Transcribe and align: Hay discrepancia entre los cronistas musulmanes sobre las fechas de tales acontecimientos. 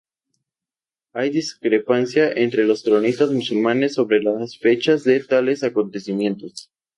Hay 1.13 1.29
discrepancia 1.29 2.31
entre 2.31 2.63
los 2.63 2.81
cronistas 2.81 3.29
musulmanes 3.29 3.93
sobre 3.93 4.19
las 4.23 4.57
fechas 4.57 5.03
de 5.03 5.19
tales 5.23 5.63
acontecimientos. 5.63 6.71